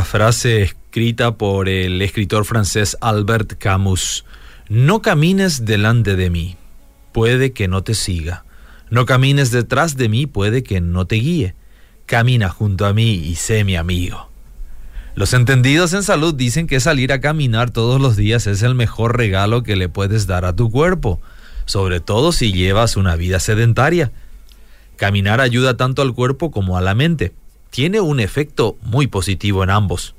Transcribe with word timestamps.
frase 0.00 0.62
escrita 0.62 1.36
por 1.36 1.68
el 1.68 2.00
escritor 2.00 2.46
francés 2.46 2.96
Albert 3.02 3.58
Camus. 3.58 4.24
No 4.68 5.02
camines 5.02 5.66
delante 5.66 6.16
de 6.16 6.30
mí, 6.30 6.56
puede 7.12 7.52
que 7.52 7.68
no 7.68 7.82
te 7.82 7.94
siga. 7.94 8.44
No 8.90 9.04
camines 9.04 9.50
detrás 9.50 9.96
de 9.96 10.08
mí, 10.08 10.26
puede 10.26 10.62
que 10.62 10.80
no 10.80 11.06
te 11.06 11.16
guíe. 11.16 11.54
Camina 12.06 12.48
junto 12.48 12.86
a 12.86 12.94
mí 12.94 13.12
y 13.12 13.34
sé 13.34 13.64
mi 13.64 13.76
amigo. 13.76 14.30
Los 15.14 15.34
entendidos 15.34 15.92
en 15.92 16.02
salud 16.02 16.34
dicen 16.34 16.66
que 16.66 16.80
salir 16.80 17.12
a 17.12 17.20
caminar 17.20 17.70
todos 17.70 18.00
los 18.00 18.16
días 18.16 18.46
es 18.46 18.62
el 18.62 18.74
mejor 18.74 19.16
regalo 19.16 19.62
que 19.62 19.76
le 19.76 19.90
puedes 19.90 20.26
dar 20.26 20.46
a 20.46 20.56
tu 20.56 20.70
cuerpo, 20.70 21.20
sobre 21.66 22.00
todo 22.00 22.32
si 22.32 22.52
llevas 22.52 22.96
una 22.96 23.14
vida 23.14 23.40
sedentaria. 23.40 24.10
Caminar 24.96 25.42
ayuda 25.42 25.76
tanto 25.76 26.00
al 26.00 26.14
cuerpo 26.14 26.50
como 26.50 26.78
a 26.78 26.80
la 26.80 26.94
mente. 26.94 27.34
Tiene 27.72 28.00
un 28.00 28.20
efecto 28.20 28.78
muy 28.82 29.08
positivo 29.08 29.64
en 29.64 29.70
ambos. 29.70 30.14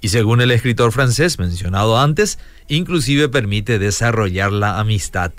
Y 0.00 0.10
según 0.10 0.40
el 0.40 0.52
escritor 0.52 0.92
francés 0.92 1.40
mencionado 1.40 1.98
antes, 1.98 2.38
inclusive 2.68 3.28
permite 3.28 3.80
desarrollar 3.80 4.52
la 4.52 4.78
amistad. 4.78 5.32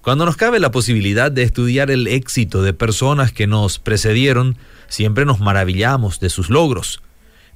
Cuando 0.00 0.24
nos 0.24 0.38
cabe 0.38 0.60
la 0.60 0.70
posibilidad 0.70 1.30
de 1.30 1.42
estudiar 1.42 1.90
el 1.90 2.06
éxito 2.06 2.62
de 2.62 2.72
personas 2.72 3.32
que 3.32 3.46
nos 3.46 3.78
precedieron, 3.78 4.56
siempre 4.88 5.26
nos 5.26 5.40
maravillamos 5.40 6.20
de 6.20 6.30
sus 6.30 6.48
logros 6.48 7.02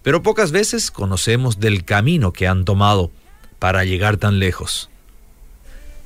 pero 0.03 0.23
pocas 0.23 0.53
veces 0.53 0.91
conocemos 0.91 1.61
del 1.61 1.85
camino 1.85 2.33
que 2.33 2.49
han 2.49 2.65
tomado 2.65 3.11
para 3.59 3.85
llegar 3.85 4.17
tan 4.17 4.39
lejos. 4.39 4.91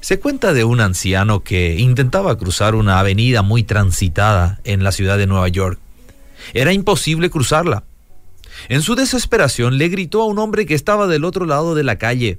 Se 0.01 0.21
cuenta 0.21 0.53
de 0.53 0.65
un 0.65 0.81
anciano 0.81 1.41
que 1.41 1.77
intentaba 1.79 2.37
cruzar 2.37 2.75
una 2.75 3.01
avenida 3.01 3.43
muy 3.43 3.63
transitada 3.63 4.61
en 4.65 4.85
la 4.85 4.93
ciudad 4.93 5.19
de 5.19 5.27
Nueva 5.27 5.49
York. 5.49 5.81
Era 6.55 6.73
imposible 6.73 7.31
cruzarla. 7.31 7.85
En 8.69 8.83
su 8.83 8.95
desesperación 8.95 9.79
le 9.79 9.89
gritó 9.89 10.23
a 10.23 10.27
un 10.27 10.39
hombre 10.39 10.67
que 10.67 10.75
estaba 10.75 11.07
del 11.07 11.25
otro 11.25 11.45
lado 11.45 11.75
de 11.75 11.85
la 11.85 11.97
calle. 11.97 12.39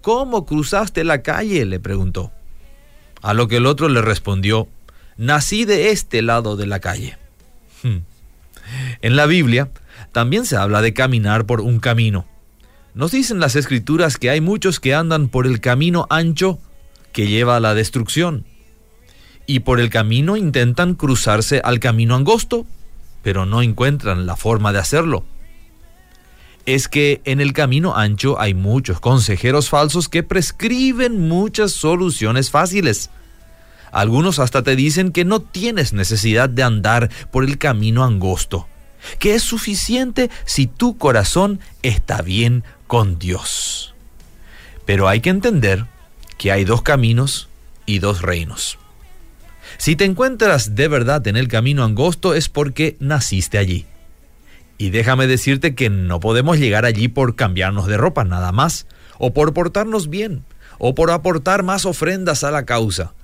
¿Cómo 0.00 0.46
cruzaste 0.46 1.04
la 1.04 1.22
calle? 1.22 1.64
le 1.64 1.80
preguntó. 1.80 2.32
A 3.22 3.34
lo 3.34 3.48
que 3.48 3.56
el 3.56 3.66
otro 3.66 3.88
le 3.88 4.00
respondió, 4.00 4.68
nací 5.16 5.64
de 5.64 5.90
este 5.90 6.22
lado 6.22 6.56
de 6.56 6.66
la 6.66 6.80
calle. 6.80 7.18
Hmm. 7.82 7.98
En 9.02 9.16
la 9.16 9.26
Biblia 9.26 9.70
también 10.12 10.46
se 10.46 10.56
habla 10.56 10.82
de 10.82 10.94
caminar 10.94 11.46
por 11.46 11.60
un 11.60 11.80
camino. 11.80 12.26
Nos 12.94 13.12
dicen 13.12 13.40
las 13.40 13.56
escrituras 13.56 14.16
que 14.16 14.30
hay 14.30 14.40
muchos 14.40 14.80
que 14.80 14.94
andan 14.94 15.28
por 15.28 15.46
el 15.46 15.60
camino 15.60 16.06
ancho 16.10 16.58
que 17.12 17.26
lleva 17.26 17.56
a 17.56 17.60
la 17.60 17.74
destrucción. 17.74 18.44
Y 19.46 19.60
por 19.60 19.80
el 19.80 19.90
camino 19.90 20.36
intentan 20.36 20.94
cruzarse 20.94 21.60
al 21.64 21.80
camino 21.80 22.14
angosto, 22.14 22.66
pero 23.22 23.46
no 23.46 23.62
encuentran 23.62 24.26
la 24.26 24.36
forma 24.36 24.72
de 24.72 24.78
hacerlo. 24.78 25.24
Es 26.66 26.88
que 26.88 27.22
en 27.24 27.40
el 27.40 27.52
camino 27.52 27.96
ancho 27.96 28.38
hay 28.40 28.54
muchos 28.54 29.00
consejeros 29.00 29.70
falsos 29.70 30.08
que 30.08 30.22
prescriben 30.22 31.28
muchas 31.28 31.72
soluciones 31.72 32.50
fáciles. 32.50 33.10
Algunos 33.90 34.38
hasta 34.38 34.62
te 34.62 34.76
dicen 34.76 35.12
que 35.12 35.24
no 35.24 35.40
tienes 35.40 35.92
necesidad 35.92 36.48
de 36.48 36.62
andar 36.62 37.10
por 37.30 37.44
el 37.44 37.56
camino 37.56 38.04
angosto 38.04 38.66
que 39.18 39.34
es 39.34 39.42
suficiente 39.42 40.30
si 40.44 40.66
tu 40.66 40.98
corazón 40.98 41.60
está 41.82 42.22
bien 42.22 42.64
con 42.86 43.18
Dios. 43.18 43.94
Pero 44.84 45.08
hay 45.08 45.20
que 45.20 45.30
entender 45.30 45.86
que 46.36 46.52
hay 46.52 46.64
dos 46.64 46.82
caminos 46.82 47.48
y 47.86 47.98
dos 47.98 48.22
reinos. 48.22 48.78
Si 49.78 49.94
te 49.94 50.04
encuentras 50.04 50.74
de 50.74 50.88
verdad 50.88 51.26
en 51.28 51.36
el 51.36 51.46
camino 51.46 51.84
angosto 51.84 52.34
es 52.34 52.48
porque 52.48 52.96
naciste 52.98 53.58
allí. 53.58 53.86
Y 54.76 54.90
déjame 54.90 55.28
decirte 55.28 55.76
que 55.76 55.88
no 55.88 56.18
podemos 56.18 56.58
llegar 56.58 56.84
allí 56.84 57.06
por 57.06 57.36
cambiarnos 57.36 57.86
de 57.86 57.96
ropa 57.96 58.24
nada 58.24 58.50
más, 58.52 58.86
o 59.18 59.32
por 59.32 59.54
portarnos 59.54 60.10
bien, 60.10 60.44
o 60.78 60.94
por 60.96 61.12
aportar 61.12 61.62
más 61.62 61.86
ofrendas 61.86 62.42
a 62.42 62.50
la 62.50 62.64
causa. 62.64 63.14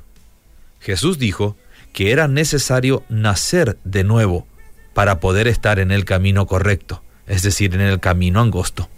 Jesús 0.80 1.18
dijo 1.18 1.56
que 1.92 2.12
era 2.12 2.28
necesario 2.28 3.04
nacer 3.08 3.78
de 3.84 4.04
nuevo 4.04 4.46
para 4.94 5.18
poder 5.18 5.48
estar 5.48 5.80
en 5.80 5.90
el 5.90 6.04
camino 6.04 6.46
correcto, 6.46 7.02
es 7.26 7.42
decir, 7.42 7.74
en 7.74 7.80
el 7.80 7.98
camino 7.98 8.40
angosto. 8.40 8.88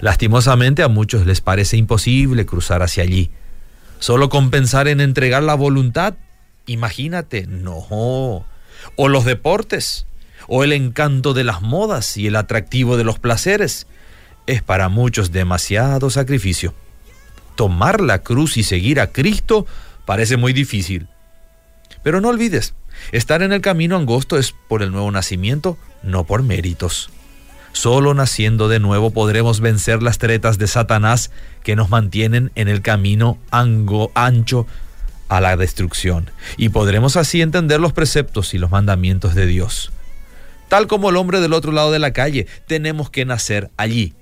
Lastimosamente 0.00 0.82
a 0.82 0.88
muchos 0.88 1.26
les 1.26 1.40
parece 1.40 1.76
imposible 1.76 2.44
cruzar 2.44 2.82
hacia 2.82 3.04
allí. 3.04 3.30
Solo 3.98 4.28
con 4.28 4.50
pensar 4.50 4.88
en 4.88 5.00
entregar 5.00 5.42
la 5.42 5.54
voluntad, 5.54 6.14
imagínate, 6.66 7.46
no. 7.46 8.44
O 8.96 9.08
los 9.08 9.24
deportes, 9.24 10.06
o 10.48 10.64
el 10.64 10.72
encanto 10.72 11.34
de 11.34 11.44
las 11.44 11.62
modas 11.62 12.16
y 12.16 12.26
el 12.26 12.36
atractivo 12.36 12.96
de 12.96 13.04
los 13.04 13.18
placeres, 13.18 13.86
es 14.46 14.62
para 14.62 14.88
muchos 14.88 15.32
demasiado 15.32 16.10
sacrificio. 16.10 16.74
Tomar 17.56 18.00
la 18.00 18.22
cruz 18.22 18.56
y 18.56 18.62
seguir 18.62 19.00
a 19.00 19.12
Cristo 19.12 19.66
parece 20.04 20.36
muy 20.36 20.52
difícil. 20.52 21.08
Pero 22.02 22.20
no 22.20 22.28
olvides, 22.28 22.74
Estar 23.12 23.42
en 23.42 23.52
el 23.52 23.60
camino 23.60 23.96
angosto 23.96 24.38
es 24.38 24.52
por 24.68 24.82
el 24.82 24.90
nuevo 24.92 25.10
nacimiento, 25.10 25.78
no 26.02 26.24
por 26.24 26.42
méritos. 26.42 27.10
Solo 27.72 28.14
naciendo 28.14 28.68
de 28.68 28.80
nuevo 28.80 29.10
podremos 29.10 29.60
vencer 29.60 30.02
las 30.02 30.18
tretas 30.18 30.58
de 30.58 30.66
Satanás 30.66 31.30
que 31.62 31.76
nos 31.76 31.90
mantienen 31.90 32.50
en 32.54 32.68
el 32.68 32.80
camino 32.80 33.38
ancho 33.50 34.66
a 35.28 35.40
la 35.40 35.56
destrucción, 35.56 36.30
y 36.56 36.68
podremos 36.68 37.16
así 37.16 37.42
entender 37.42 37.80
los 37.80 37.92
preceptos 37.92 38.54
y 38.54 38.58
los 38.58 38.70
mandamientos 38.70 39.34
de 39.34 39.46
Dios. 39.46 39.92
Tal 40.68 40.86
como 40.86 41.10
el 41.10 41.16
hombre 41.16 41.40
del 41.40 41.52
otro 41.52 41.72
lado 41.72 41.92
de 41.92 41.98
la 41.98 42.12
calle, 42.12 42.46
tenemos 42.66 43.10
que 43.10 43.24
nacer 43.24 43.70
allí. 43.76 44.14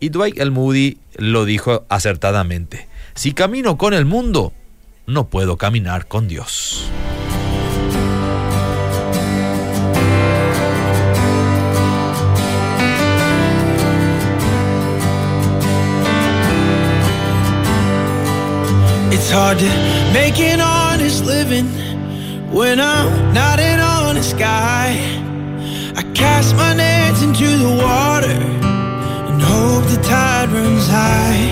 Y 0.00 0.10
Dwight 0.10 0.38
el 0.38 0.50
Moody 0.50 0.98
lo 1.16 1.44
dijo 1.44 1.84
acertadamente, 1.88 2.88
si 3.14 3.32
camino 3.32 3.78
con 3.78 3.94
el 3.94 4.04
mundo, 4.04 4.52
no 5.06 5.28
puedo 5.28 5.56
caminar 5.56 6.06
con 6.06 6.28
Dios. 6.28 6.88
It's 19.28 19.36
hard 19.36 19.58
to 19.58 19.68
make 20.14 20.40
an 20.40 20.58
honest 20.58 21.22
living 21.22 21.66
when 22.50 22.80
I'm 22.80 23.34
not 23.34 23.60
an 23.60 23.78
honest 23.78 24.38
guy. 24.38 24.96
I 25.94 26.02
cast 26.14 26.56
my 26.56 26.72
nets 26.72 27.20
into 27.20 27.44
the 27.44 27.68
water 27.68 28.38
and 29.28 29.42
hope 29.42 29.84
the 29.84 30.00
tide 30.02 30.48
runs 30.48 30.88
high. 30.88 31.44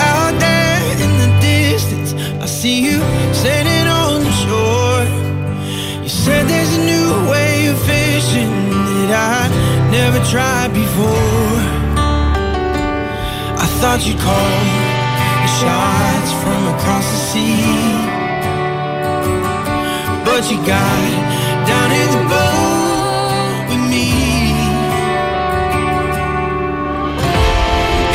Out 0.00 0.34
there 0.40 0.80
in 1.04 1.12
the 1.20 1.30
distance, 1.42 2.14
I 2.14 2.46
see 2.46 2.80
you 2.88 3.00
standing 3.34 3.86
on 3.86 4.24
the 4.24 4.32
shore. 4.44 6.02
You 6.02 6.08
said 6.08 6.48
there's 6.48 6.72
a 6.72 6.84
new 6.92 7.30
way 7.30 7.66
of 7.66 7.78
fishing 7.82 8.50
that 8.96 9.12
I 9.12 9.90
never 9.92 10.24
tried 10.30 10.72
before. 10.72 11.60
I 13.62 13.66
thought 13.78 14.06
you'd 14.06 14.18
call 14.20 14.89
shots 15.60 16.32
from 16.42 16.62
across 16.74 17.06
the 17.14 17.20
sea. 17.30 17.60
But 20.26 20.42
you 20.50 20.58
got 20.74 21.08
down 21.70 21.88
in 22.00 22.08
the 22.16 22.24
boat 22.32 23.62
with 23.70 23.84
me. 23.92 24.08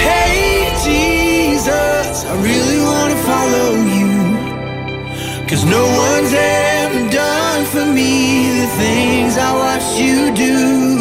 Hey, 0.07 0.73
Jesus, 0.87 2.15
I 2.31 2.33
really 2.49 2.79
want 2.89 3.09
to 3.13 3.19
follow 3.29 3.69
you. 3.97 4.11
Cause 5.49 5.63
no 5.77 5.83
one's 6.03 6.33
ever 6.33 7.01
done 7.11 7.65
for 7.73 7.85
me 7.97 8.11
the 8.61 8.69
things 8.81 9.37
I 9.37 9.51
watched 9.63 9.99
you 9.99 10.33
do. 10.33 10.94